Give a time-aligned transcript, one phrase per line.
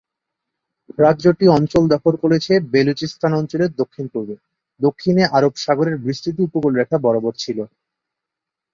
[0.99, 4.35] রাজ্যটি অঞ্চল দখল করেছে বেলুচিস্তান অঞ্চলের দক্ষিণ-পূর্বে,
[4.79, 7.57] দক্ষিণে আরব সাগরের বিস্তৃত উপকূলরেখা বরাবর ছিল।